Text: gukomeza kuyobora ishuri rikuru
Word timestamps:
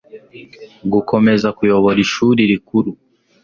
gukomeza 0.93 1.47
kuyobora 1.57 1.97
ishuri 2.05 2.41
rikuru 2.51 2.91